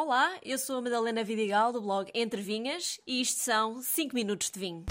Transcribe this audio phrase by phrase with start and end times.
[0.00, 4.48] Olá, eu sou a Madalena Vidigal do blog Entre Vinhas e isto são 5 minutos
[4.48, 4.84] de vinho.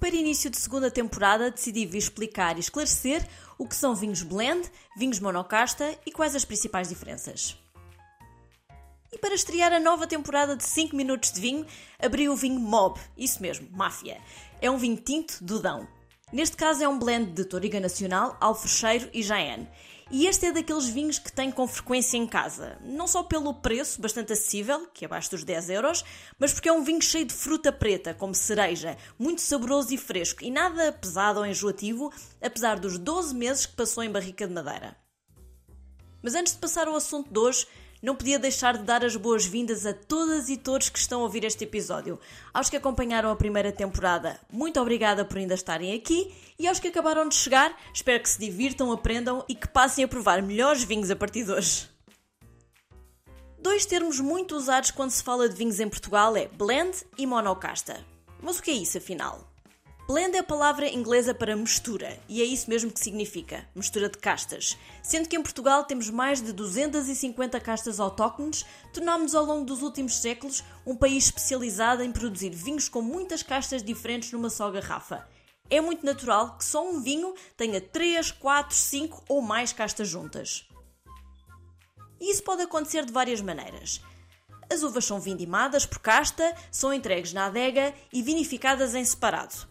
[0.00, 3.28] Para início de segunda temporada, decidi vir explicar e esclarecer
[3.58, 4.66] o que são vinhos blend,
[4.96, 7.58] vinhos monocasta e quais as principais diferenças.
[9.12, 11.66] E para estrear a nova temporada de 5 minutos de vinho,
[11.98, 14.20] abri o vinho Mob, isso mesmo, máfia.
[14.60, 15.88] É um vinho tinto do Dão.
[16.32, 19.66] Neste caso é um blend de Toriga Nacional, Alfrecheiro e Jaén.
[20.12, 22.78] E este é daqueles vinhos que tenho com frequência em casa.
[22.84, 26.04] Não só pelo preço, bastante acessível, que é abaixo dos 10 euros,
[26.38, 30.44] mas porque é um vinho cheio de fruta preta, como cereja, muito saboroso e fresco,
[30.44, 34.96] e nada pesado ou enjoativo, apesar dos 12 meses que passou em barrica de madeira.
[36.22, 37.66] Mas antes de passar ao assunto de hoje,
[38.02, 41.44] não podia deixar de dar as boas-vindas a todas e todos que estão a ouvir
[41.44, 42.18] este episódio.
[42.52, 46.34] Aos que acompanharam a primeira temporada, muito obrigada por ainda estarem aqui.
[46.58, 50.08] E aos que acabaram de chegar, espero que se divirtam, aprendam e que passem a
[50.08, 51.88] provar melhores vinhos a partir de hoje.
[53.58, 58.04] Dois termos muito usados quando se fala de vinhos em Portugal é blend e monocasta.
[58.42, 59.50] Mas o que é isso afinal?
[60.10, 64.18] Blend é a palavra inglesa para mistura, e é isso mesmo que significa, mistura de
[64.18, 64.76] castas.
[65.04, 70.16] Sendo que em Portugal temos mais de 250 castas autóctones, tornámos-nos ao longo dos últimos
[70.16, 75.28] séculos um país especializado em produzir vinhos com muitas castas diferentes numa só garrafa.
[75.70, 80.68] É muito natural que só um vinho tenha 3, 4, 5 ou mais castas juntas.
[82.20, 84.00] E isso pode acontecer de várias maneiras.
[84.68, 89.69] As uvas são vindimadas por casta, são entregues na adega e vinificadas em separado.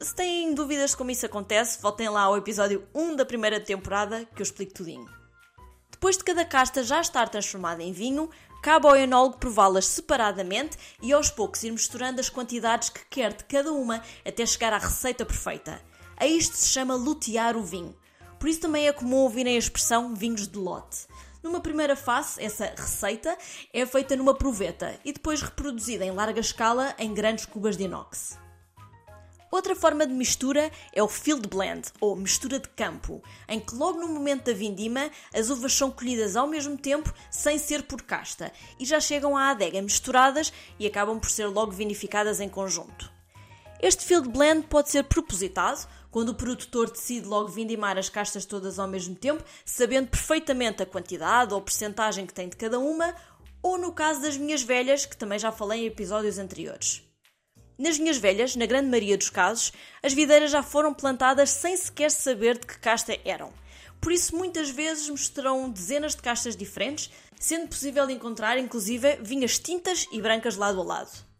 [0.00, 4.24] Se têm dúvidas de como isso acontece, voltem lá ao episódio 1 da primeira temporada
[4.24, 5.08] que eu explico tudinho.
[5.90, 8.28] Depois de cada casta já estar transformada em vinho,
[8.62, 13.44] cabe ao enólogo prová-las separadamente e aos poucos ir misturando as quantidades que quer de
[13.44, 15.80] cada uma até chegar à receita perfeita.
[16.16, 17.94] A isto se chama lutear o vinho.
[18.40, 21.06] Por isso também é comum ouvirem a expressão vinhos de lote.
[21.42, 23.36] Numa primeira fase, essa receita
[23.72, 28.38] é feita numa proveta e depois reproduzida em larga escala em grandes cubas de inox.
[29.52, 34.00] Outra forma de mistura é o field blend, ou mistura de campo, em que logo
[34.00, 38.50] no momento da vindima as uvas são colhidas ao mesmo tempo sem ser por casta
[38.80, 43.12] e já chegam à adega misturadas e acabam por ser logo vinificadas em conjunto.
[43.78, 48.78] Este field blend pode ser propositado, quando o produtor decide logo vindimar as castas todas
[48.78, 53.14] ao mesmo tempo, sabendo perfeitamente a quantidade ou percentagem que tem de cada uma,
[53.62, 57.02] ou no caso das minhas velhas, que também já falei em episódios anteriores.
[57.78, 59.72] Nas vinhas velhas, na grande maioria dos casos,
[60.02, 63.52] as videiras já foram plantadas sem sequer saber de que casta eram.
[64.00, 70.06] Por isso, muitas vezes misturam dezenas de castas diferentes, sendo possível encontrar, inclusive, vinhas tintas
[70.12, 71.31] e brancas lado a lado.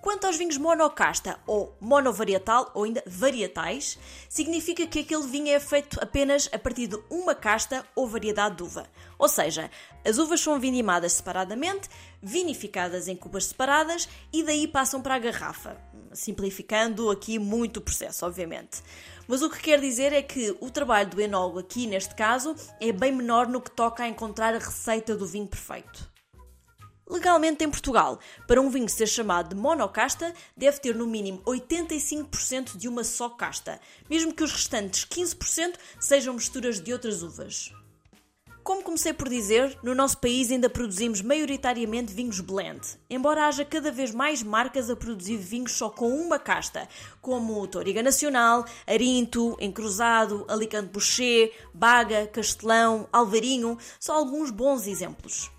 [0.00, 3.98] Quanto aos vinhos monocasta ou monovarietal ou ainda varietais,
[4.28, 8.62] significa que aquele vinho é feito apenas a partir de uma casta ou variedade de
[8.62, 8.86] uva.
[9.18, 9.68] Ou seja,
[10.04, 11.88] as uvas são vindimadas separadamente,
[12.22, 15.76] vinificadas em cubas separadas e daí passam para a garrafa.
[16.12, 18.82] Simplificando aqui muito o processo, obviamente.
[19.26, 22.92] Mas o que quer dizer é que o trabalho do enólogo aqui, neste caso, é
[22.92, 26.17] bem menor no que toca a encontrar a receita do vinho perfeito.
[27.10, 32.76] Legalmente em Portugal, para um vinho ser chamado de monocasta, deve ter no mínimo 85%
[32.76, 33.80] de uma só casta,
[34.10, 37.72] mesmo que os restantes 15% sejam misturas de outras uvas.
[38.68, 43.90] Como comecei por dizer, no nosso país ainda produzimos maioritariamente vinhos blend, embora haja cada
[43.90, 46.86] vez mais marcas a produzir vinhos só com uma casta,
[47.22, 55.50] como Toriga Nacional, Arinto, Encruzado, Alicante Boucher, Baga, Castelão, Alvarinho, são alguns bons exemplos.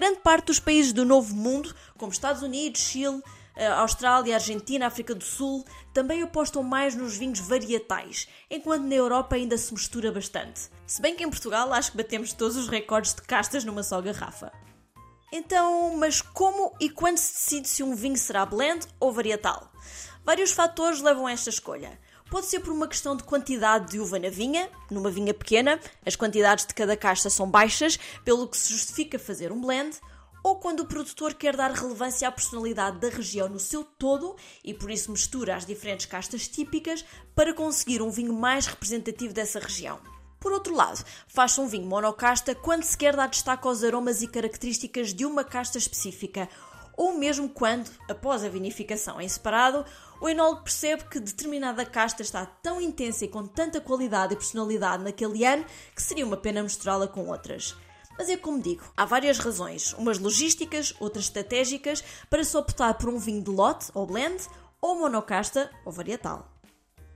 [0.00, 3.22] Grande parte dos países do Novo Mundo, como Estados Unidos, Chile,
[3.54, 5.62] eh, Austrália, Argentina, África do Sul,
[5.92, 10.70] também apostam mais nos vinhos varietais, enquanto na Europa ainda se mistura bastante.
[10.86, 14.00] Se bem que em Portugal acho que batemos todos os recordes de castas numa só
[14.00, 14.50] garrafa.
[15.30, 19.70] Então, mas como e quando se decide se um vinho será blend ou varietal?
[20.24, 22.00] Vários fatores levam a esta escolha.
[22.30, 26.14] Pode ser por uma questão de quantidade de uva na vinha, numa vinha pequena, as
[26.14, 29.98] quantidades de cada casta são baixas, pelo que se justifica fazer um blend,
[30.42, 34.72] ou quando o produtor quer dar relevância à personalidade da região no seu todo e
[34.72, 37.04] por isso mistura as diferentes castas típicas
[37.34, 39.98] para conseguir um vinho mais representativo dessa região.
[40.38, 44.26] Por outro lado, faz-se um vinho monocasta quando se quer dar destaque aos aromas e
[44.26, 46.48] características de uma casta específica,
[47.00, 49.86] ou mesmo quando, após a vinificação em separado,
[50.20, 55.02] o enólogo percebe que determinada casta está tão intensa e com tanta qualidade e personalidade
[55.02, 55.64] naquele ano
[55.96, 57.74] que seria uma pena misturá-la com outras.
[58.18, 63.08] Mas é como digo, há várias razões, umas logísticas, outras estratégicas, para se optar por
[63.08, 64.46] um vinho de lote ou blend,
[64.78, 66.52] ou monocasta ou varietal.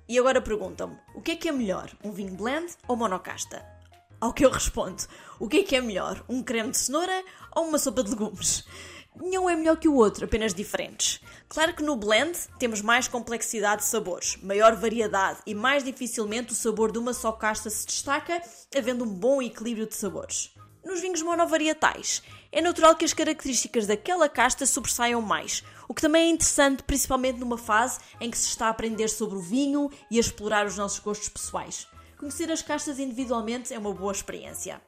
[0.08, 3.62] E agora perguntam-me, o que é que é melhor, um vinho blend ou monocasta?
[4.18, 5.02] Ao que eu respondo,
[5.38, 7.22] o que é que é melhor, um creme de cenoura
[7.54, 8.64] ou uma sopa de legumes?
[9.16, 11.20] Nenhum é melhor que o outro, apenas diferentes.
[11.48, 16.56] Claro que no blend temos mais complexidade de sabores, maior variedade e mais dificilmente o
[16.56, 18.42] sabor de uma só casta se destaca,
[18.76, 20.52] havendo um bom equilíbrio de sabores.
[20.84, 26.26] Nos vinhos monovarietais, é natural que as características daquela casta sobressaiam mais, o que também
[26.26, 30.16] é interessante, principalmente numa fase em que se está a aprender sobre o vinho e
[30.16, 31.86] a explorar os nossos gostos pessoais.
[32.18, 34.82] Conhecer as castas individualmente é uma boa experiência.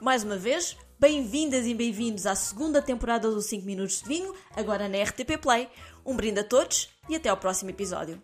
[0.00, 4.88] Mais uma vez, bem-vindas e bem-vindos à segunda temporada do 5 Minutos de Vinho, agora
[4.88, 5.68] na RTP Play.
[6.04, 8.20] Um brinde a todos e até ao próximo episódio.